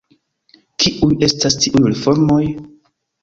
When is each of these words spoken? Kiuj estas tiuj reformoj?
Kiuj 0.83 1.09
estas 1.27 1.57
tiuj 1.65 1.83
reformoj? 1.91 2.41